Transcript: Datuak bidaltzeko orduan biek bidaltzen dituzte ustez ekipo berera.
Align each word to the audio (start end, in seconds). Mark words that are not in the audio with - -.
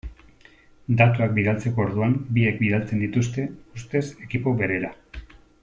Datuak 1.01 1.35
bidaltzeko 1.35 1.83
orduan 1.89 2.15
biek 2.37 2.57
bidaltzen 2.63 3.05
dituzte 3.05 3.47
ustez 3.81 4.03
ekipo 4.29 4.59
berera. 4.63 4.95